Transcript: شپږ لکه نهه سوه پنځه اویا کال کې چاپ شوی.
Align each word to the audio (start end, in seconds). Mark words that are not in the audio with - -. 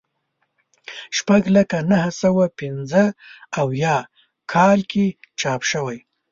شپږ 1.17 1.41
لکه 1.57 1.77
نهه 1.91 2.09
سوه 2.21 2.45
پنځه 2.59 3.03
اویا 3.61 3.95
کال 4.53 4.79
کې 4.91 5.05
چاپ 5.39 5.61
شوی. 5.71 5.99